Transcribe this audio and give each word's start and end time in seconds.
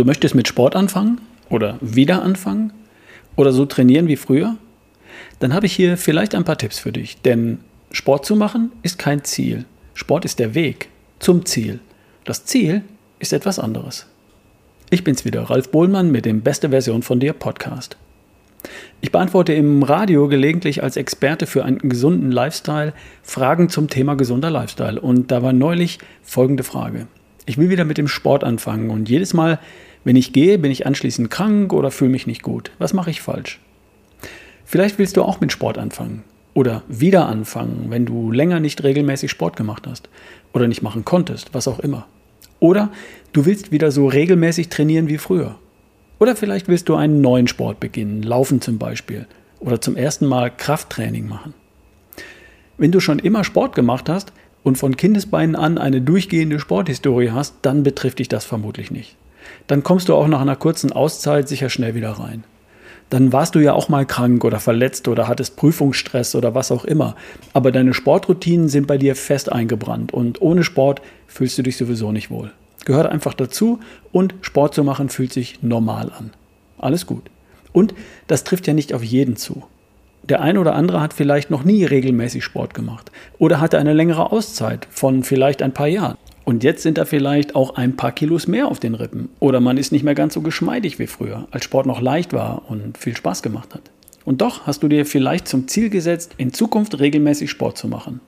Du 0.00 0.06
möchtest 0.06 0.34
mit 0.34 0.48
Sport 0.48 0.76
anfangen 0.76 1.20
oder 1.50 1.76
wieder 1.82 2.22
anfangen 2.22 2.72
oder 3.36 3.52
so 3.52 3.66
trainieren 3.66 4.08
wie 4.08 4.16
früher? 4.16 4.56
Dann 5.40 5.52
habe 5.52 5.66
ich 5.66 5.74
hier 5.74 5.98
vielleicht 5.98 6.34
ein 6.34 6.44
paar 6.44 6.56
Tipps 6.56 6.78
für 6.78 6.90
dich, 6.90 7.20
denn 7.20 7.58
Sport 7.92 8.24
zu 8.24 8.34
machen 8.34 8.72
ist 8.82 8.98
kein 8.98 9.24
Ziel. 9.24 9.66
Sport 9.92 10.24
ist 10.24 10.38
der 10.38 10.54
Weg 10.54 10.88
zum 11.18 11.44
Ziel. 11.44 11.80
Das 12.24 12.46
Ziel 12.46 12.80
ist 13.18 13.34
etwas 13.34 13.58
anderes. 13.58 14.06
Ich 14.88 15.04
bin's 15.04 15.26
wieder, 15.26 15.42
Ralf 15.42 15.68
Bohlmann 15.68 16.10
mit 16.10 16.24
dem 16.24 16.40
Beste 16.40 16.70
Version 16.70 17.02
von 17.02 17.20
dir 17.20 17.34
Podcast. 17.34 17.98
Ich 19.02 19.12
beantworte 19.12 19.52
im 19.52 19.82
Radio 19.82 20.28
gelegentlich 20.28 20.82
als 20.82 20.96
Experte 20.96 21.46
für 21.46 21.66
einen 21.66 21.78
gesunden 21.78 22.32
Lifestyle 22.32 22.94
Fragen 23.22 23.68
zum 23.68 23.90
Thema 23.90 24.14
gesunder 24.14 24.48
Lifestyle. 24.48 24.98
Und 24.98 25.30
da 25.30 25.42
war 25.42 25.52
neulich 25.52 25.98
folgende 26.22 26.62
Frage. 26.62 27.06
Ich 27.44 27.58
will 27.58 27.68
wieder 27.68 27.84
mit 27.84 27.98
dem 27.98 28.08
Sport 28.08 28.44
anfangen 28.44 28.88
und 28.88 29.10
jedes 29.10 29.34
Mal, 29.34 29.58
wenn 30.04 30.16
ich 30.16 30.32
gehe, 30.32 30.58
bin 30.58 30.70
ich 30.70 30.86
anschließend 30.86 31.30
krank 31.30 31.72
oder 31.72 31.90
fühle 31.90 32.10
mich 32.10 32.26
nicht 32.26 32.42
gut. 32.42 32.70
Was 32.78 32.92
mache 32.92 33.10
ich 33.10 33.20
falsch? 33.20 33.60
Vielleicht 34.64 34.98
willst 34.98 35.16
du 35.16 35.22
auch 35.22 35.40
mit 35.40 35.52
Sport 35.52 35.78
anfangen 35.78 36.22
oder 36.54 36.82
wieder 36.88 37.26
anfangen, 37.26 37.86
wenn 37.88 38.06
du 38.06 38.30
länger 38.30 38.60
nicht 38.60 38.82
regelmäßig 38.82 39.30
Sport 39.30 39.56
gemacht 39.56 39.86
hast 39.86 40.08
oder 40.52 40.68
nicht 40.68 40.82
machen 40.82 41.04
konntest, 41.04 41.54
was 41.54 41.68
auch 41.68 41.80
immer. 41.80 42.06
Oder 42.60 42.90
du 43.32 43.46
willst 43.46 43.72
wieder 43.72 43.90
so 43.90 44.06
regelmäßig 44.06 44.68
trainieren 44.68 45.08
wie 45.08 45.18
früher. 45.18 45.56
Oder 46.18 46.36
vielleicht 46.36 46.68
willst 46.68 46.88
du 46.88 46.94
einen 46.94 47.20
neuen 47.20 47.48
Sport 47.48 47.80
beginnen, 47.80 48.22
Laufen 48.22 48.60
zum 48.60 48.78
Beispiel, 48.78 49.26
oder 49.58 49.80
zum 49.80 49.96
ersten 49.96 50.26
Mal 50.26 50.50
Krafttraining 50.50 51.26
machen. 51.26 51.54
Wenn 52.76 52.92
du 52.92 53.00
schon 53.00 53.18
immer 53.18 53.44
Sport 53.44 53.74
gemacht 53.74 54.08
hast 54.08 54.32
und 54.62 54.76
von 54.76 54.96
Kindesbeinen 54.96 55.56
an 55.56 55.78
eine 55.78 56.00
durchgehende 56.00 56.60
Sporthistorie 56.60 57.30
hast, 57.30 57.56
dann 57.62 57.82
betrifft 57.82 58.18
dich 58.18 58.28
das 58.28 58.44
vermutlich 58.44 58.90
nicht. 58.90 59.16
Dann 59.66 59.82
kommst 59.82 60.08
du 60.08 60.14
auch 60.14 60.28
nach 60.28 60.40
einer 60.40 60.56
kurzen 60.56 60.92
Auszeit 60.92 61.48
sicher 61.48 61.70
schnell 61.70 61.94
wieder 61.94 62.12
rein. 62.12 62.44
Dann 63.10 63.32
warst 63.32 63.56
du 63.56 63.58
ja 63.58 63.72
auch 63.72 63.88
mal 63.88 64.06
krank 64.06 64.44
oder 64.44 64.60
verletzt 64.60 65.08
oder 65.08 65.26
hattest 65.26 65.56
Prüfungsstress 65.56 66.36
oder 66.36 66.54
was 66.54 66.70
auch 66.70 66.84
immer. 66.84 67.16
Aber 67.52 67.72
deine 67.72 67.92
Sportroutinen 67.92 68.68
sind 68.68 68.86
bei 68.86 68.98
dir 68.98 69.16
fest 69.16 69.50
eingebrannt 69.50 70.12
und 70.12 70.40
ohne 70.40 70.62
Sport 70.62 71.02
fühlst 71.26 71.58
du 71.58 71.62
dich 71.62 71.76
sowieso 71.76 72.12
nicht 72.12 72.30
wohl. 72.30 72.52
Gehört 72.84 73.10
einfach 73.10 73.34
dazu 73.34 73.80
und 74.12 74.34
Sport 74.42 74.74
zu 74.74 74.84
machen 74.84 75.08
fühlt 75.08 75.32
sich 75.32 75.62
normal 75.62 76.12
an. 76.16 76.30
Alles 76.78 77.04
gut. 77.04 77.24
Und 77.72 77.94
das 78.28 78.44
trifft 78.44 78.66
ja 78.68 78.74
nicht 78.74 78.94
auf 78.94 79.02
jeden 79.02 79.36
zu. 79.36 79.64
Der 80.22 80.40
eine 80.40 80.60
oder 80.60 80.74
andere 80.74 81.00
hat 81.00 81.12
vielleicht 81.12 81.50
noch 81.50 81.64
nie 81.64 81.84
regelmäßig 81.84 82.44
Sport 82.44 82.74
gemacht 82.74 83.10
oder 83.38 83.60
hatte 83.60 83.78
eine 83.78 83.92
längere 83.92 84.30
Auszeit 84.32 84.86
von 84.90 85.24
vielleicht 85.24 85.62
ein 85.62 85.72
paar 85.72 85.88
Jahren. 85.88 86.16
Und 86.50 86.64
jetzt 86.64 86.82
sind 86.82 86.98
da 86.98 87.04
vielleicht 87.04 87.54
auch 87.54 87.76
ein 87.76 87.94
paar 87.94 88.10
Kilos 88.10 88.48
mehr 88.48 88.66
auf 88.66 88.80
den 88.80 88.96
Rippen. 88.96 89.28
Oder 89.38 89.60
man 89.60 89.76
ist 89.76 89.92
nicht 89.92 90.02
mehr 90.02 90.16
ganz 90.16 90.34
so 90.34 90.40
geschmeidig 90.40 90.98
wie 90.98 91.06
früher, 91.06 91.46
als 91.52 91.64
Sport 91.64 91.86
noch 91.86 92.00
leicht 92.00 92.32
war 92.32 92.68
und 92.68 92.98
viel 92.98 93.16
Spaß 93.16 93.42
gemacht 93.42 93.72
hat. 93.72 93.82
Und 94.24 94.40
doch 94.40 94.66
hast 94.66 94.82
du 94.82 94.88
dir 94.88 95.06
vielleicht 95.06 95.46
zum 95.46 95.68
Ziel 95.68 95.90
gesetzt, 95.90 96.34
in 96.38 96.52
Zukunft 96.52 96.98
regelmäßig 96.98 97.52
Sport 97.52 97.78
zu 97.78 97.86
machen. 97.86 98.20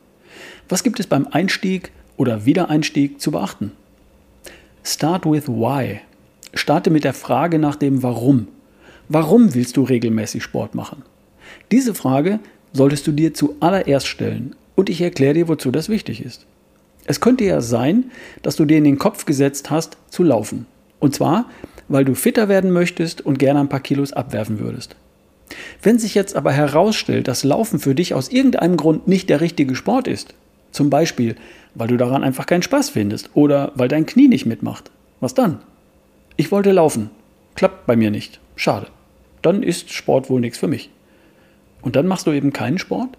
Was 0.68 0.84
gibt 0.84 1.00
es 1.00 1.08
beim 1.08 1.26
Einstieg 1.32 1.90
oder 2.16 2.46
Wiedereinstieg 2.46 3.20
zu 3.20 3.32
beachten? 3.32 3.72
Start 4.84 5.26
with 5.26 5.48
why. 5.48 5.98
Starte 6.54 6.90
mit 6.90 7.02
der 7.02 7.14
Frage 7.14 7.58
nach 7.58 7.74
dem 7.74 8.04
Warum. 8.04 8.46
Warum 9.08 9.52
willst 9.52 9.76
du 9.76 9.82
regelmäßig 9.82 10.44
Sport 10.44 10.76
machen? 10.76 11.02
Diese 11.72 11.92
Frage 11.92 12.38
solltest 12.72 13.04
du 13.04 13.10
dir 13.10 13.34
zuallererst 13.34 14.06
stellen 14.06 14.54
und 14.76 14.90
ich 14.90 15.00
erkläre 15.00 15.34
dir, 15.34 15.48
wozu 15.48 15.72
das 15.72 15.88
wichtig 15.88 16.24
ist. 16.24 16.46
Es 17.04 17.20
könnte 17.20 17.44
ja 17.44 17.60
sein, 17.60 18.10
dass 18.42 18.56
du 18.56 18.64
dir 18.64 18.78
in 18.78 18.84
den 18.84 18.98
Kopf 18.98 19.24
gesetzt 19.24 19.70
hast, 19.70 19.96
zu 20.08 20.22
laufen. 20.22 20.66
Und 21.00 21.14
zwar, 21.14 21.46
weil 21.88 22.04
du 22.04 22.14
fitter 22.14 22.48
werden 22.48 22.70
möchtest 22.70 23.20
und 23.20 23.38
gerne 23.38 23.60
ein 23.60 23.68
paar 23.68 23.80
Kilos 23.80 24.12
abwerfen 24.12 24.60
würdest. 24.60 24.96
Wenn 25.82 25.98
sich 25.98 26.14
jetzt 26.14 26.36
aber 26.36 26.52
herausstellt, 26.52 27.28
dass 27.28 27.44
Laufen 27.44 27.78
für 27.78 27.94
dich 27.94 28.14
aus 28.14 28.28
irgendeinem 28.28 28.76
Grund 28.76 29.08
nicht 29.08 29.28
der 29.28 29.40
richtige 29.40 29.74
Sport 29.74 30.08
ist, 30.08 30.34
zum 30.70 30.90
Beispiel, 30.90 31.36
weil 31.74 31.88
du 31.88 31.96
daran 31.96 32.24
einfach 32.24 32.46
keinen 32.46 32.62
Spaß 32.62 32.90
findest 32.90 33.30
oder 33.34 33.72
weil 33.74 33.88
dein 33.88 34.06
Knie 34.06 34.28
nicht 34.28 34.46
mitmacht. 34.46 34.90
Was 35.20 35.34
dann? 35.34 35.60
Ich 36.36 36.50
wollte 36.50 36.72
laufen. 36.72 37.10
Klappt 37.54 37.86
bei 37.86 37.96
mir 37.96 38.10
nicht. 38.10 38.40
Schade. 38.56 38.86
Dann 39.42 39.62
ist 39.62 39.92
Sport 39.92 40.30
wohl 40.30 40.40
nichts 40.40 40.58
für 40.58 40.68
mich. 40.68 40.90
Und 41.82 41.96
dann 41.96 42.06
machst 42.06 42.26
du 42.26 42.32
eben 42.32 42.52
keinen 42.52 42.78
Sport? 42.78 43.18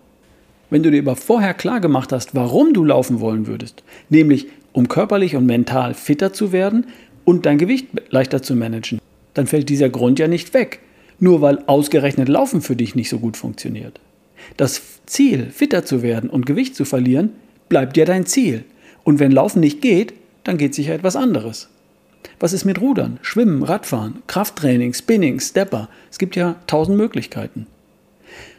Wenn 0.73 0.81
du 0.81 0.89
dir 0.89 1.03
aber 1.03 1.15
vorher 1.15 1.53
klar 1.53 1.79
gemacht 1.81 2.11
hast, 2.11 2.33
warum 2.33 2.73
du 2.73 2.83
laufen 2.83 3.19
wollen 3.19 3.45
würdest, 3.45 3.83
nämlich 4.09 4.47
um 4.71 4.87
körperlich 4.87 5.35
und 5.35 5.45
mental 5.45 5.93
fitter 5.93 6.33
zu 6.33 6.51
werden 6.51 6.87
und 7.25 7.45
dein 7.45 7.59
Gewicht 7.59 7.89
leichter 8.09 8.41
zu 8.41 8.55
managen, 8.55 8.97
dann 9.35 9.45
fällt 9.45 9.69
dieser 9.69 9.89
Grund 9.89 10.17
ja 10.17 10.27
nicht 10.27 10.55
weg, 10.55 10.79
nur 11.19 11.41
weil 11.41 11.59
ausgerechnet 11.67 12.27
Laufen 12.27 12.63
für 12.63 12.75
dich 12.75 12.95
nicht 12.95 13.09
so 13.09 13.19
gut 13.19 13.37
funktioniert. 13.37 13.99
Das 14.57 14.81
Ziel, 15.05 15.51
fitter 15.51 15.85
zu 15.85 16.01
werden 16.01 16.27
und 16.27 16.47
Gewicht 16.47 16.75
zu 16.75 16.85
verlieren, 16.85 17.33
bleibt 17.69 17.95
ja 17.95 18.05
dein 18.05 18.25
Ziel. 18.25 18.65
Und 19.03 19.19
wenn 19.19 19.31
Laufen 19.31 19.59
nicht 19.59 19.79
geht, 19.79 20.15
dann 20.43 20.57
geht 20.57 20.73
sicher 20.73 20.95
etwas 20.95 21.15
anderes. 21.15 21.69
Was 22.39 22.51
ist 22.51 22.65
mit 22.65 22.81
Rudern, 22.81 23.19
Schwimmen, 23.21 23.61
Radfahren, 23.61 24.23
Krafttraining, 24.25 24.95
Spinning, 24.95 25.39
Stepper? 25.39 25.87
Es 26.09 26.17
gibt 26.17 26.35
ja 26.35 26.55
tausend 26.65 26.97
Möglichkeiten. 26.97 27.67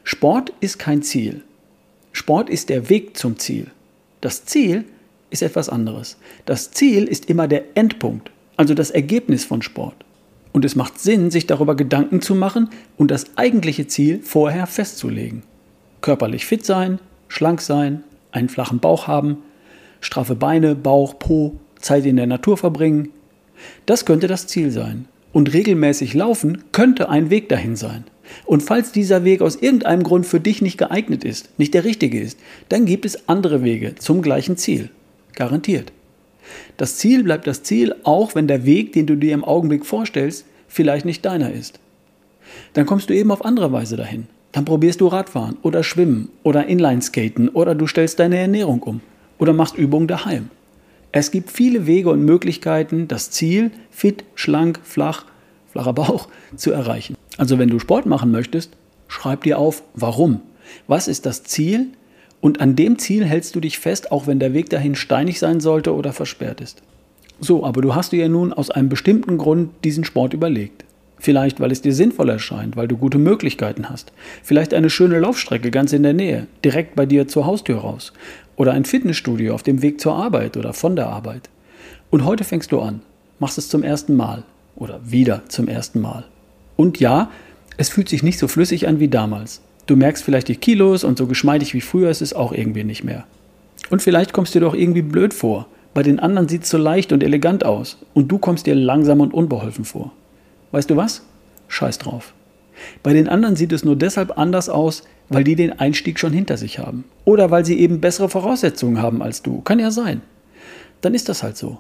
Sport 0.05 0.53
ist 0.61 0.79
kein 0.79 1.03
Ziel. 1.03 1.43
Sport 2.17 2.49
ist 2.49 2.69
der 2.69 2.89
Weg 2.91 3.17
zum 3.17 3.41
Ziel. 3.41 3.67
Das 4.21 4.45
Ziel 4.45 4.85
ist 5.31 5.43
etwas 5.43 5.69
anderes. 5.69 6.17
Das 6.47 6.71
Ziel 6.71 7.05
ist 7.05 7.29
immer 7.29 7.49
der 7.49 7.77
Endpunkt, 7.77 8.31
also 8.57 8.73
das 8.73 8.93
Ergebnis 8.93 9.45
von 9.45 9.63
Sport. 9.63 9.97
Und 10.53 10.65
es 10.65 10.77
macht 10.77 11.01
Sinn, 11.01 11.33
sich 11.33 11.49
darüber 11.49 11.75
Gedanken 11.75 12.23
zu 12.23 12.37
machen 12.37 12.71
und 12.97 13.11
das 13.11 13.37
eigentliche 13.37 13.89
Ziel 13.89 14.21
vorher 14.23 14.69
festzulegen. 14.69 15.43
Körperlich 16.03 16.47
fit 16.47 16.65
sein, 16.65 17.01
schlank 17.27 17.61
sein, 17.61 18.05
einen 18.31 18.49
flachen 18.49 18.79
Bauch 18.79 19.09
haben, 19.09 19.39
straffe 20.01 20.37
Beine, 20.37 20.77
Bauch, 20.77 21.19
Po, 21.19 21.57
Zeit 21.81 22.07
in 22.07 22.15
der 22.17 22.29
Natur 22.29 22.57
verbringen. 22.57 23.11
Das 23.87 24.05
könnte 24.05 24.29
das 24.29 24.47
Ziel 24.47 24.71
sein. 24.71 25.07
Und 25.33 25.53
regelmäßig 25.53 26.15
laufen 26.15 26.63
könnte 26.71 27.09
ein 27.09 27.29
Weg 27.31 27.49
dahin 27.49 27.75
sein. 27.75 28.05
Und 28.45 28.63
falls 28.63 28.93
dieser 28.93 29.25
Weg 29.25 29.43
aus 29.43 29.57
irgendeinem 29.57 30.03
Grund 30.03 30.27
für 30.27 30.41
dich 30.41 30.63
nicht 30.63 30.79
geeignet 30.79 31.25
ist, 31.25 31.59
nicht 31.59 31.75
der 31.75 31.85
richtige 31.85 32.21
ist, 32.21 32.39
dann 32.69 32.87
gibt 32.87 33.05
es 33.05 33.29
andere 33.29 33.63
Wege 33.63 33.95
zum 33.97 34.23
gleichen 34.23 34.57
Ziel. 34.57 34.91
Garantiert. 35.35 35.93
Das 36.77 36.97
Ziel 36.97 37.25
bleibt 37.25 37.47
das 37.47 37.63
Ziel, 37.63 37.95
auch 38.05 38.35
wenn 38.35 38.49
der 38.49 38.65
Weg, 38.65 38.93
den 38.93 39.07
du 39.07 39.17
dir 39.17 39.35
im 39.35 39.45
Augenblick 39.45 39.87
vorstellst, 39.87 40.45
vielleicht 40.69 41.05
nicht 41.05 41.25
deiner 41.25 41.53
ist. 41.53 41.81
Dann 42.75 42.87
kommst 42.87 43.09
du 43.09 43.15
eben 43.15 43.31
auf 43.31 43.45
andere 43.45 43.73
Weise 43.73 43.97
dahin. 43.97 44.27
Dann 44.53 44.65
probierst 44.65 45.01
du 45.01 45.09
Radfahren 45.09 45.57
oder 45.63 45.83
Schwimmen 45.83 46.29
oder 46.43 46.67
Inlineskaten 46.67 47.49
oder 47.49 47.75
du 47.75 47.87
stellst 47.87 48.21
deine 48.21 48.39
Ernährung 48.39 48.83
um 48.83 49.01
oder 49.39 49.53
machst 49.53 49.77
Übungen 49.77 50.07
daheim. 50.07 50.51
Es 51.11 51.31
gibt 51.31 51.51
viele 51.51 51.87
Wege 51.87 52.11
und 52.11 52.25
Möglichkeiten, 52.25 53.09
das 53.09 53.31
Ziel, 53.31 53.71
fit, 53.91 54.25
schlank, 54.35 54.81
flach, 54.83 55.25
flacher 55.73 55.93
Bauch, 55.93 56.29
zu 56.57 56.73
erreichen. 56.73 57.17
Also 57.37 57.59
wenn 57.59 57.69
du 57.69 57.79
Sport 57.79 58.07
machen 58.07 58.31
möchtest, 58.31 58.71
schreib 59.09 59.45
dir 59.45 59.59
auf, 59.59 59.83
warum. 59.95 60.41
Was 60.87 61.09
ist 61.09 61.27
das 61.27 61.45
Ziel? 61.45 61.89
Und 62.41 62.61
an 62.61 62.77
dem 62.77 62.99
Ziel 62.99 63.25
hältst 63.25 63.55
du 63.55 63.61
dich 63.61 63.79
fest, 63.79 64.13
auch 64.13 64.27
wenn 64.27 64.39
der 64.39 64.53
Weg 64.53 64.71
dahin 64.71 64.95
steinig 64.95 65.39
sein 65.39 65.61
sollte 65.61 65.95
oder 65.95 66.13
versperrt 66.13 66.61
ist. 66.61 66.83
So, 67.41 67.65
aber 67.65 67.81
du 67.83 67.95
hast 67.95 68.13
dir 68.13 68.21
ja 68.21 68.29
nun 68.29 68.53
aus 68.53 68.71
einem 68.71 68.89
bestimmten 68.89 69.39
Grund 69.39 69.71
diesen 69.83 70.05
Sport 70.05 70.35
überlegt. 70.35 70.85
Vielleicht, 71.19 71.59
weil 71.59 71.73
es 71.73 71.81
dir 71.81 71.95
sinnvoll 71.95 72.29
erscheint, 72.29 72.77
weil 72.77 72.87
du 72.87 72.99
gute 72.99 73.19
Möglichkeiten 73.19 73.89
hast. 73.89 74.13
Vielleicht 74.43 74.75
eine 74.75 74.91
schöne 74.91 75.19
Laufstrecke 75.19 75.71
ganz 75.71 75.93
in 75.93 76.03
der 76.03 76.13
Nähe, 76.13 76.47
direkt 76.65 76.97
bei 76.97 77.07
dir 77.07 77.27
zur 77.29 77.47
Haustür 77.47 77.79
raus. 77.79 78.13
Oder 78.57 78.73
ein 78.73 78.85
Fitnessstudio 78.85 79.55
auf 79.55 79.63
dem 79.63 79.81
Weg 79.81 80.01
zur 80.01 80.15
Arbeit 80.15 80.57
oder 80.57 80.75
von 80.75 80.97
der 80.97 81.09
Arbeit. 81.09 81.49
Und 82.11 82.25
heute 82.25 82.45
fängst 82.45 82.73
du 82.73 82.81
an, 82.81 83.01
machst 83.39 83.59
es 83.59 83.69
zum 83.69 83.83
ersten 83.83 84.17
Mal 84.17 84.45
oder 84.77 85.01
wieder 85.03 85.43
zum 85.49 85.67
ersten 85.67 86.01
Mal. 86.01 86.25
Und 86.77 87.01
ja, 87.01 87.31
es 87.77 87.89
fühlt 87.89 88.09
sich 88.09 88.23
nicht 88.23 88.39
so 88.39 88.49
flüssig 88.49 88.89
an 88.89 89.01
wie 89.01 89.09
damals. 89.09 89.63
Du 89.87 89.97
merkst 89.97 90.25
vielleicht 90.25 90.49
die 90.49 90.57
Kilos 90.57 91.05
und 91.05 91.19
so 91.19 91.27
geschmeidig 91.27 91.75
wie 91.75 91.81
früher 91.81 92.11
ist 92.11 92.23
es 92.23 92.33
auch 92.33 92.53
irgendwie 92.53 92.85
nicht 92.85 93.05
mehr. 93.05 93.25
Und 93.91 94.03
vielleicht 94.03 94.33
kommst 94.33 94.55
du 94.55 94.61
dir 94.61 94.67
doch 94.67 94.75
irgendwie 94.75 95.03
blöd 95.03 95.35
vor. 95.35 95.67
Bei 95.93 96.03
den 96.03 96.19
anderen 96.19 96.49
sieht 96.49 96.65
es 96.65 96.71
so 96.71 96.79
leicht 96.79 97.13
und 97.13 97.23
elegant 97.23 97.65
aus 97.65 97.99
und 98.15 98.29
du 98.29 98.39
kommst 98.39 98.67
dir 98.67 98.75
langsam 98.75 99.21
und 99.21 99.35
unbeholfen 99.35 99.85
vor. 99.85 100.13
Weißt 100.73 100.91
du 100.91 100.97
was? 100.97 101.23
Scheiß 101.69 101.99
drauf. 101.99 102.35
Bei 103.03 103.13
den 103.13 103.29
anderen 103.29 103.57
sieht 103.57 103.73
es 103.73 103.85
nur 103.85 103.95
deshalb 103.95 104.37
anders 104.39 104.69
aus, 104.69 105.05
weil 105.29 105.45
die 105.45 105.55
den 105.55 105.79
Einstieg 105.79 106.19
schon 106.19 106.33
hinter 106.33 106.57
sich 106.57 106.79
haben. 106.79 107.05
Oder 107.25 107.51
weil 107.51 107.65
sie 107.65 107.79
eben 107.79 108.01
bessere 108.01 108.29
Voraussetzungen 108.29 109.01
haben 109.01 109.23
als 109.23 109.43
du. 109.43 109.61
Kann 109.61 109.79
ja 109.79 109.91
sein. 109.91 110.23
Dann 111.01 111.15
ist 111.15 111.29
das 111.29 111.43
halt 111.43 111.57
so. 111.57 111.79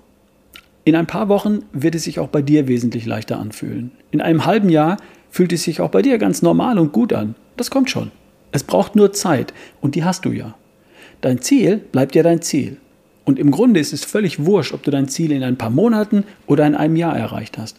In 0.87 0.97
ein 0.97 1.07
paar 1.07 1.29
Wochen 1.29 1.61
wird 1.73 1.95
es 1.95 2.05
sich 2.05 2.19
auch 2.19 2.29
bei 2.29 2.43
dir 2.43 2.69
wesentlich 2.69 3.07
leichter 3.07 3.39
anfühlen. 3.39 3.93
In 4.11 4.21
einem 4.21 4.45
halben 4.45 4.69
Jahr 4.69 4.99
fühlt 5.31 5.53
es 5.53 5.63
sich 5.63 5.81
auch 5.81 5.91
bei 5.91 6.03
dir 6.03 6.19
ganz 6.19 6.43
normal 6.43 6.79
und 6.79 6.93
gut 6.93 7.15
an. 7.15 7.35
Das 7.57 7.71
kommt 7.71 7.89
schon. 7.89 8.11
Es 8.53 8.65
braucht 8.65 8.95
nur 8.95 9.13
Zeit 9.13 9.55
und 9.81 9.95
die 9.95 10.05
hast 10.05 10.27
du 10.27 10.31
ja. 10.31 10.55
Dein 11.23 11.41
Ziel 11.41 11.79
bleibt 11.79 12.15
ja 12.15 12.23
dein 12.23 12.43
Ziel. 12.43 12.77
Und 13.25 13.39
im 13.39 13.51
Grunde 13.51 13.81
ist 13.81 13.95
es 13.95 14.05
völlig 14.05 14.45
wurscht, 14.45 14.75
ob 14.75 14.83
du 14.83 14.91
dein 14.91 15.09
Ziel 15.09 15.33
in 15.33 15.43
ein 15.43 15.57
paar 15.57 15.71
Monaten 15.71 16.25
oder 16.47 16.67
in 16.67 16.75
einem 16.75 16.97
Jahr 16.97 17.17
erreicht 17.17 17.57
hast. 17.57 17.79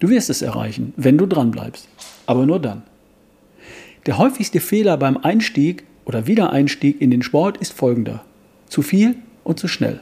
Du 0.00 0.08
wirst 0.08 0.28
es 0.28 0.42
erreichen, 0.42 0.92
wenn 0.96 1.16
du 1.16 1.26
dran 1.26 1.52
bleibst. 1.52 1.88
Aber 2.26 2.46
nur 2.46 2.58
dann. 2.58 2.82
Der 4.06 4.18
häufigste 4.18 4.58
Fehler 4.58 4.96
beim 4.96 5.16
Einstieg 5.18 5.84
oder 6.04 6.26
Wiedereinstieg 6.26 7.00
in 7.00 7.12
den 7.12 7.22
Sport 7.22 7.58
ist 7.58 7.72
folgender. 7.72 8.24
Zu 8.68 8.82
viel 8.82 9.14
und 9.44 9.60
zu 9.60 9.68
schnell. 9.68 10.00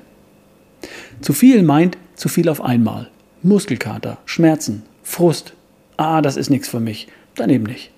Zu 1.21 1.33
viel 1.33 1.63
meint 1.63 1.97
zu 2.15 2.29
viel 2.29 2.49
auf 2.49 2.61
einmal. 2.61 3.09
Muskelkater, 3.43 4.19
Schmerzen, 4.27 4.83
Frust. 5.03 5.55
Ah, 5.97 6.23
das 6.23 6.37
ist 6.37 6.51
nichts 6.51 6.69
für 6.69 6.81
mich. 6.81 7.09
Dann 7.35 7.51
eben 7.51 7.65
nicht. 7.65 7.91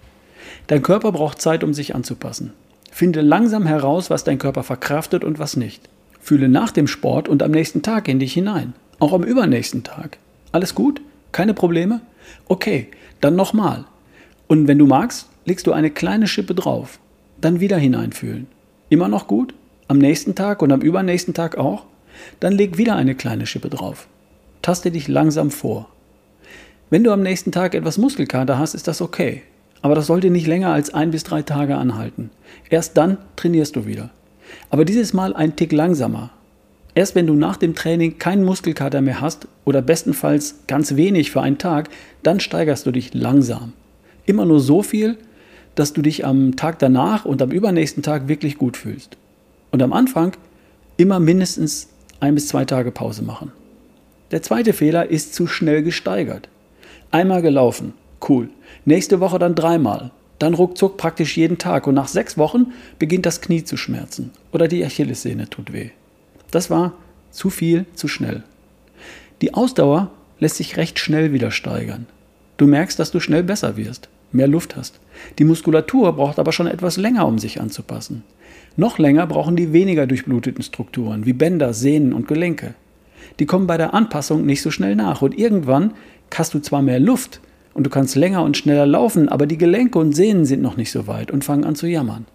Dein 0.67 0.83
Körper 0.83 1.13
braucht 1.13 1.41
Zeit, 1.41 1.63
um 1.63 1.75
sich 1.75 1.95
anzupassen. 1.95 2.53
Finde 2.91 3.21
langsam 3.21 3.67
heraus, 3.67 4.09
was 4.09 4.25
dein 4.25 4.39
Körper 4.39 4.63
verkraftet 4.63 5.25
und 5.25 5.39
was 5.39 5.57
nicht. 5.57 5.89
Fühle 6.21 6.49
nach 6.49 6.71
dem 6.71 6.87
Sport 6.87 7.29
und 7.29 7.43
am 7.43 7.51
nächsten 7.51 7.83
Tag 7.83 8.09
in 8.09 8.19
dich 8.19 8.33
hinein. 8.33 8.73
Auch 8.99 9.13
am 9.13 9.25
übernächsten 9.25 9.83
Tag. 9.83 10.19
Alles 10.53 10.75
gut? 10.75 11.03
Keine 11.33 11.53
Probleme? 11.53 12.01
Okay, 12.47 12.89
dann 13.21 13.37
nochmal. 13.37 13.85
Und 14.47 14.69
wenn 14.69 14.79
du 14.79 14.87
magst, 14.87 15.29
legst 15.45 15.67
du 15.67 15.73
eine 15.73 15.91
kleine 15.91 16.27
Schippe 16.27 16.55
drauf. 16.55 16.99
Dann 17.41 17.61
wieder 17.61 17.77
hineinfühlen. 17.77 18.47
Immer 18.89 19.09
noch 19.09 19.27
gut? 19.27 19.55
Am 19.89 19.99
nächsten 19.99 20.35
Tag 20.35 20.63
und 20.63 20.73
am 20.73 20.81
übernächsten 20.81 21.35
Tag 21.35 21.59
auch? 21.59 21.85
Dann 22.41 22.53
leg 22.53 22.79
wieder 22.79 22.97
eine 22.97 23.15
kleine 23.15 23.47
Schippe 23.47 23.71
drauf. 23.71 24.09
Taste 24.63 24.91
dich 24.91 25.09
langsam 25.09 25.51
vor. 25.51 25.89
Wenn 26.91 27.05
du 27.05 27.13
am 27.13 27.23
nächsten 27.23 27.53
Tag 27.53 27.75
etwas 27.75 27.99
Muskelkater 27.99 28.59
hast, 28.59 28.75
ist 28.75 28.89
das 28.89 29.01
okay. 29.01 29.43
Aber 29.83 29.95
das 29.95 30.07
sollte 30.07 30.31
nicht 30.31 30.47
länger 30.47 30.73
als 30.73 30.95
ein 30.95 31.11
bis 31.11 31.25
drei 31.25 31.43
Tage 31.43 31.77
anhalten. 31.77 32.31
Erst 32.71 32.97
dann 32.97 33.19
trainierst 33.37 33.77
du 33.77 33.87
wieder. 33.87 34.11
Aber 34.71 34.85
dieses 34.85 35.13
Mal 35.13 35.35
ein 35.35 35.57
Tick 35.57 35.73
langsamer. 35.73 36.31
Erst 36.95 37.15
wenn 37.15 37.27
du 37.27 37.35
nach 37.35 37.57
dem 37.57 37.75
Training 37.75 38.19
keinen 38.19 38.45
Muskelkater 38.45 39.01
mehr 39.01 39.21
hast 39.21 39.49
oder 39.65 39.83
bestenfalls 39.83 40.61
ganz 40.69 40.97
wenig 40.97 41.31
für 41.31 41.43
einen 41.43 41.59
Tag, 41.59 41.89
dann 42.23 42.41
steigerst 42.41 42.87
du 42.87 42.93
dich 42.93 43.13
langsam. 43.15 43.73
Immer 44.27 44.45
nur 44.47 44.61
so 44.61 44.83
viel, 44.83 45.19
dass 45.75 45.93
du 45.93 46.03
dich 46.03 46.25
am 46.25 46.57
Tag 46.57 46.79
danach 46.79 47.25
und 47.25 47.43
am 47.43 47.51
übernächsten 47.51 48.03
Tag 48.03 48.29
wirklich 48.29 48.59
gut 48.59 48.77
fühlst. 48.77 49.17
Und 49.73 49.83
am 49.83 49.93
Anfang 49.93 50.33
immer 50.97 51.19
mindestens 51.19 51.89
ein 52.21 52.35
bis 52.35 52.49
zwei 52.49 52.65
Tage 52.65 52.91
Pause 52.91 53.23
machen. 53.23 53.53
Der 54.31 54.43
zweite 54.43 54.73
Fehler 54.73 55.11
ist 55.11 55.35
zu 55.35 55.47
schnell 55.47 55.83
gesteigert. 55.83 56.49
Einmal 57.11 57.43
gelaufen, 57.43 57.95
cool. 58.29 58.49
Nächste 58.85 59.21
Woche 59.21 59.39
dann 59.39 59.55
dreimal. 59.55 60.11
Dann 60.39 60.55
ruckzuck 60.55 60.97
praktisch 60.97 61.37
jeden 61.37 61.59
Tag 61.59 61.87
und 61.87 61.95
nach 61.95 62.09
sechs 62.09 62.37
Wochen 62.37 62.73
beginnt 62.99 63.27
das 63.27 63.41
Knie 63.41 63.65
zu 63.65 63.77
schmerzen 63.77 64.33
oder 64.53 64.67
die 64.67 64.85
Achillessehne 64.85 65.49
tut 65.49 65.73
weh. 65.73 65.91
Das 66.51 66.71
war 66.71 66.93
zu 67.31 67.51
viel, 67.51 67.87
zu 67.95 68.09
schnell. 68.09 68.43
Die 69.43 69.55
Ausdauer 69.55 70.11
lässt 70.41 70.57
sich 70.57 70.77
recht 70.77 70.99
schnell 70.99 71.33
wieder 71.33 71.51
steigern. 71.51 72.07
Du 72.57 72.67
merkst, 72.67 72.99
dass 72.99 73.11
du 73.11 73.21
schnell 73.21 73.43
besser 73.43 73.77
wirst, 73.77 74.09
mehr 74.35 74.49
Luft 74.49 74.77
hast. 74.77 75.01
Die 75.39 75.45
Muskulatur 75.45 76.13
braucht 76.13 76.39
aber 76.39 76.53
schon 76.53 76.67
etwas 76.67 76.97
länger, 76.97 77.27
um 77.27 77.39
sich 77.39 77.61
anzupassen. 77.61 78.25
Noch 78.77 78.99
länger 78.99 79.27
brauchen 79.27 79.57
die 79.57 79.73
weniger 79.73 80.07
durchbluteten 80.07 80.63
Strukturen 80.63 81.27
wie 81.27 81.33
Bänder, 81.33 81.73
Sehnen 81.73 82.13
und 82.13 82.27
Gelenke. 82.27 82.75
Die 83.39 83.47
kommen 83.47 83.67
bei 83.67 83.77
der 83.77 83.95
Anpassung 83.95 84.45
nicht 84.45 84.63
so 84.63 84.71
schnell 84.71 84.97
nach 84.97 85.23
und 85.23 85.39
irgendwann 85.39 85.93
hast 86.35 86.55
du 86.55 86.59
zwar 86.59 86.83
mehr 86.83 87.01
Luft 87.01 87.41
und 87.73 87.85
du 87.85 87.91
kannst 87.91 88.17
länger 88.17 88.43
und 88.43 88.57
schneller 88.57 88.87
laufen, 88.87 89.29
aber 89.29 89.47
die 89.47 89.59
Gelenke 89.59 89.99
und 89.99 90.15
Sehnen 90.15 90.45
sind 90.45 90.63
noch 90.63 90.77
nicht 90.77 90.91
so 90.91 91.07
weit 91.07 91.31
und 91.31 91.45
fangen 91.45 91.65
an 91.65 91.77
zu 91.77 91.87
jammern. 91.87 92.27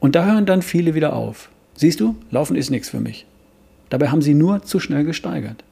Und 0.00 0.14
da 0.14 0.24
hören 0.24 0.46
dann 0.46 0.62
viele 0.62 0.94
wieder 0.94 1.14
auf. 1.14 1.50
Siehst 1.76 2.00
du, 2.00 2.16
Laufen 2.30 2.56
ist 2.56 2.70
nichts 2.70 2.88
für 2.88 3.00
mich. 3.00 3.26
Dabei 3.90 4.08
haben 4.08 4.22
sie 4.22 4.34
nur 4.34 4.62
zu 4.62 4.80
schnell 4.80 5.04
gesteigert. 5.04 5.64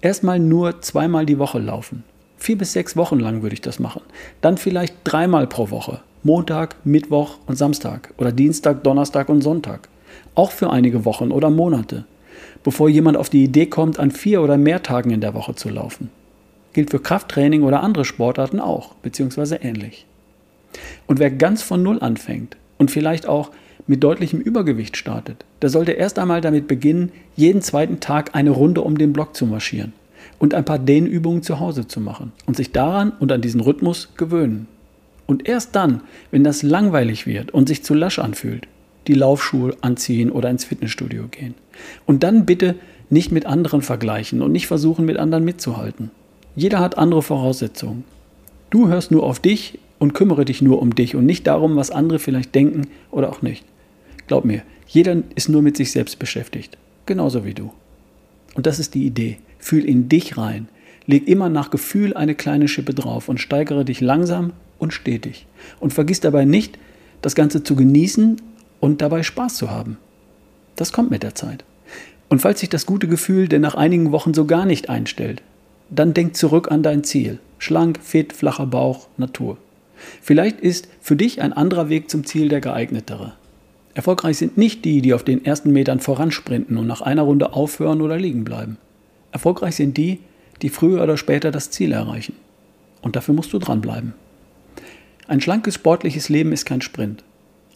Erstmal 0.00 0.38
nur 0.38 0.80
zweimal 0.80 1.26
die 1.26 1.38
Woche 1.38 1.58
laufen. 1.58 2.04
Vier 2.38 2.58
bis 2.58 2.72
sechs 2.72 2.96
Wochen 2.96 3.18
lang 3.18 3.42
würde 3.42 3.54
ich 3.54 3.60
das 3.60 3.78
machen. 3.78 4.02
Dann 4.40 4.56
vielleicht 4.56 4.94
dreimal 5.04 5.46
pro 5.46 5.70
Woche. 5.70 6.00
Montag, 6.22 6.76
Mittwoch 6.84 7.38
und 7.46 7.56
Samstag 7.56 8.12
oder 8.18 8.32
Dienstag, 8.32 8.82
Donnerstag 8.82 9.28
und 9.28 9.42
Sonntag. 9.42 9.88
Auch 10.34 10.50
für 10.50 10.70
einige 10.70 11.04
Wochen 11.04 11.30
oder 11.30 11.50
Monate, 11.50 12.04
bevor 12.62 12.88
jemand 12.88 13.16
auf 13.16 13.30
die 13.30 13.44
Idee 13.44 13.66
kommt, 13.66 13.98
an 13.98 14.10
vier 14.10 14.42
oder 14.42 14.58
mehr 14.58 14.82
Tagen 14.82 15.10
in 15.10 15.20
der 15.20 15.34
Woche 15.34 15.54
zu 15.54 15.68
laufen. 15.68 16.10
Gilt 16.72 16.90
für 16.90 16.98
Krafttraining 16.98 17.62
oder 17.62 17.82
andere 17.82 18.04
Sportarten 18.04 18.60
auch, 18.60 18.94
beziehungsweise 18.96 19.56
ähnlich. 19.56 20.04
Und 21.06 21.18
wer 21.20 21.30
ganz 21.30 21.62
von 21.62 21.82
Null 21.82 22.00
anfängt 22.00 22.56
und 22.76 22.90
vielleicht 22.90 23.26
auch 23.26 23.50
mit 23.86 24.02
deutlichem 24.02 24.40
Übergewicht 24.40 24.96
startet, 24.96 25.44
der 25.62 25.70
sollte 25.70 25.92
erst 25.92 26.18
einmal 26.18 26.40
damit 26.40 26.66
beginnen, 26.66 27.12
jeden 27.36 27.62
zweiten 27.62 28.00
Tag 28.00 28.34
eine 28.34 28.50
Runde 28.50 28.82
um 28.82 28.98
den 28.98 29.12
Block 29.12 29.36
zu 29.36 29.46
marschieren 29.46 29.92
und 30.38 30.54
ein 30.54 30.64
paar 30.64 30.78
Dehnübungen 30.78 31.42
zu 31.42 31.60
Hause 31.60 31.86
zu 31.86 32.00
machen 32.00 32.32
und 32.46 32.56
sich 32.56 32.72
daran 32.72 33.12
und 33.18 33.32
an 33.32 33.40
diesen 33.40 33.60
Rhythmus 33.60 34.10
gewöhnen. 34.16 34.68
Und 35.26 35.48
erst 35.48 35.74
dann, 35.74 36.02
wenn 36.30 36.44
das 36.44 36.62
langweilig 36.62 37.26
wird 37.26 37.52
und 37.52 37.68
sich 37.68 37.82
zu 37.82 37.94
lasch 37.94 38.18
anfühlt, 38.18 38.68
die 39.06 39.14
Laufschuhe 39.14 39.76
anziehen 39.80 40.30
oder 40.30 40.50
ins 40.50 40.64
Fitnessstudio 40.64 41.28
gehen. 41.28 41.54
Und 42.06 42.22
dann 42.22 42.46
bitte 42.46 42.76
nicht 43.10 43.32
mit 43.32 43.46
anderen 43.46 43.82
vergleichen 43.82 44.42
und 44.42 44.52
nicht 44.52 44.66
versuchen, 44.66 45.04
mit 45.04 45.16
anderen 45.16 45.44
mitzuhalten. 45.44 46.10
Jeder 46.54 46.80
hat 46.80 46.98
andere 46.98 47.22
Voraussetzungen. 47.22 48.04
Du 48.70 48.88
hörst 48.88 49.10
nur 49.10 49.22
auf 49.24 49.38
dich 49.38 49.78
und 49.98 50.14
kümmere 50.14 50.44
dich 50.44 50.62
nur 50.62 50.80
um 50.80 50.94
dich 50.94 51.14
und 51.14 51.26
nicht 51.26 51.46
darum, 51.46 51.76
was 51.76 51.90
andere 51.90 52.18
vielleicht 52.18 52.54
denken 52.54 52.88
oder 53.10 53.30
auch 53.30 53.42
nicht. 53.42 53.64
Glaub 54.26 54.44
mir, 54.44 54.62
jeder 54.86 55.22
ist 55.34 55.48
nur 55.48 55.62
mit 55.62 55.76
sich 55.76 55.92
selbst 55.92 56.18
beschäftigt. 56.18 56.76
Genauso 57.06 57.44
wie 57.44 57.54
du. 57.54 57.72
Und 58.56 58.66
das 58.66 58.78
ist 58.78 58.94
die 58.94 59.06
Idee. 59.06 59.38
Fühl 59.58 59.84
in 59.84 60.08
dich 60.08 60.38
rein. 60.38 60.68
Leg 61.06 61.28
immer 61.28 61.50
nach 61.50 61.70
Gefühl 61.70 62.14
eine 62.14 62.34
kleine 62.34 62.66
Schippe 62.66 62.94
drauf 62.94 63.28
und 63.28 63.38
steigere 63.38 63.84
dich 63.84 64.00
langsam 64.00 64.54
und 64.78 64.92
stetig. 64.92 65.46
Und 65.78 65.92
vergiss 65.92 66.20
dabei 66.20 66.46
nicht, 66.46 66.78
das 67.20 67.34
Ganze 67.34 67.62
zu 67.62 67.76
genießen 67.76 68.40
und 68.80 69.02
dabei 69.02 69.22
Spaß 69.22 69.56
zu 69.56 69.70
haben. 69.70 69.98
Das 70.74 70.92
kommt 70.92 71.10
mit 71.10 71.22
der 71.22 71.34
Zeit. 71.34 71.64
Und 72.28 72.40
falls 72.40 72.60
sich 72.60 72.70
das 72.70 72.86
gute 72.86 73.06
Gefühl 73.06 73.46
denn 73.46 73.60
nach 73.60 73.74
einigen 73.74 74.10
Wochen 74.10 74.34
so 74.34 74.46
gar 74.46 74.64
nicht 74.64 74.88
einstellt, 74.88 75.42
dann 75.90 76.14
denk 76.14 76.34
zurück 76.34 76.70
an 76.70 76.82
dein 76.82 77.04
Ziel. 77.04 77.38
Schlank, 77.58 78.00
fit, 78.02 78.32
flacher 78.32 78.66
Bauch, 78.66 79.06
Natur. 79.16 79.58
Vielleicht 80.20 80.60
ist 80.60 80.88
für 81.00 81.14
dich 81.14 81.40
ein 81.40 81.52
anderer 81.52 81.88
Weg 81.88 82.10
zum 82.10 82.24
Ziel 82.24 82.48
der 82.48 82.60
geeignetere. 82.60 83.34
Erfolgreich 83.96 84.36
sind 84.36 84.58
nicht 84.58 84.84
die, 84.84 85.00
die 85.00 85.14
auf 85.14 85.24
den 85.24 85.42
ersten 85.46 85.72
Metern 85.72 86.00
voransprinten 86.00 86.76
und 86.76 86.86
nach 86.86 87.00
einer 87.00 87.22
Runde 87.22 87.54
aufhören 87.54 88.02
oder 88.02 88.18
liegen 88.18 88.44
bleiben. 88.44 88.76
Erfolgreich 89.32 89.74
sind 89.76 89.96
die, 89.96 90.20
die 90.60 90.68
früher 90.68 91.02
oder 91.02 91.16
später 91.16 91.50
das 91.50 91.70
Ziel 91.70 91.92
erreichen. 91.92 92.34
Und 93.00 93.16
dafür 93.16 93.32
musst 93.32 93.54
du 93.54 93.58
dranbleiben. 93.58 94.12
Ein 95.28 95.40
schlankes 95.40 95.76
sportliches 95.76 96.28
Leben 96.28 96.52
ist 96.52 96.66
kein 96.66 96.82
Sprint. 96.82 97.24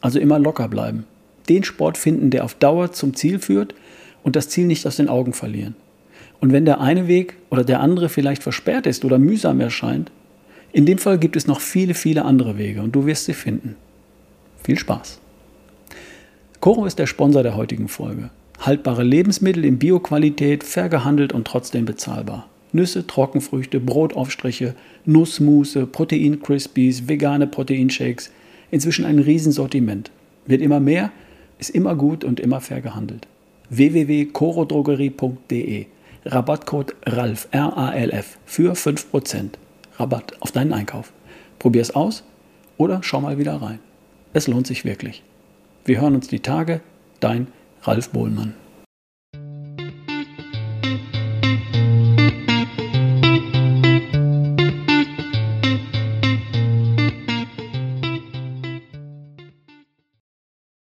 Also 0.02 0.18
immer 0.18 0.38
locker 0.38 0.68
bleiben. 0.68 1.06
Den 1.48 1.64
Sport 1.64 1.96
finden, 1.96 2.28
der 2.28 2.44
auf 2.44 2.52
Dauer 2.52 2.92
zum 2.92 3.14
Ziel 3.14 3.38
führt 3.38 3.74
und 4.22 4.36
das 4.36 4.50
Ziel 4.50 4.66
nicht 4.66 4.86
aus 4.86 4.96
den 4.96 5.08
Augen 5.08 5.32
verlieren. 5.32 5.74
Und 6.38 6.52
wenn 6.52 6.66
der 6.66 6.82
eine 6.82 7.08
Weg 7.08 7.38
oder 7.48 7.64
der 7.64 7.80
andere 7.80 8.10
vielleicht 8.10 8.42
versperrt 8.42 8.86
ist 8.86 9.06
oder 9.06 9.18
mühsam 9.18 9.58
erscheint, 9.58 10.12
in 10.70 10.84
dem 10.84 10.98
Fall 10.98 11.18
gibt 11.18 11.36
es 11.36 11.46
noch 11.46 11.60
viele, 11.60 11.94
viele 11.94 12.26
andere 12.26 12.58
Wege 12.58 12.82
und 12.82 12.92
du 12.94 13.06
wirst 13.06 13.24
sie 13.24 13.32
finden. 13.32 13.76
Viel 14.62 14.78
Spaß. 14.78 15.18
Coro 16.60 16.84
ist 16.84 16.98
der 16.98 17.06
Sponsor 17.06 17.42
der 17.42 17.56
heutigen 17.56 17.88
Folge. 17.88 18.28
Haltbare 18.58 19.02
Lebensmittel 19.02 19.64
in 19.64 19.78
Bioqualität, 19.78 20.62
fair 20.62 20.90
gehandelt 20.90 21.32
und 21.32 21.46
trotzdem 21.46 21.86
bezahlbar. 21.86 22.46
Nüsse, 22.72 23.06
Trockenfrüchte, 23.06 23.80
Brotaufstriche, 23.80 24.74
Nussmusse, 25.06 25.86
Protein-Crispies, 25.86 27.08
vegane 27.08 27.46
Proteinshakes. 27.46 28.30
Inzwischen 28.70 29.06
ein 29.06 29.18
Riesensortiment. 29.18 30.10
Wird 30.44 30.60
immer 30.60 30.80
mehr, 30.80 31.10
ist 31.58 31.70
immer 31.70 31.96
gut 31.96 32.24
und 32.24 32.38
immer 32.38 32.60
fair 32.60 32.82
gehandelt. 32.82 33.26
www.corodrogerie.de 33.70 35.86
Rabattcode 36.26 36.94
RALF, 37.06 37.48
R-A-L-F, 37.52 38.36
für 38.44 38.74
5% 38.74 39.52
Rabatt 39.96 40.34
auf 40.40 40.52
deinen 40.52 40.74
Einkauf. 40.74 41.14
Probier 41.58 41.80
es 41.80 41.94
aus 41.94 42.22
oder 42.76 43.00
schau 43.02 43.22
mal 43.22 43.38
wieder 43.38 43.62
rein. 43.62 43.78
Es 44.34 44.46
lohnt 44.46 44.66
sich 44.66 44.84
wirklich. 44.84 45.22
Wir 45.84 46.00
hören 46.00 46.14
uns 46.14 46.28
die 46.28 46.40
Tage. 46.40 46.80
Dein 47.20 47.48
Ralf 47.82 48.10
Bohlmann. 48.10 48.54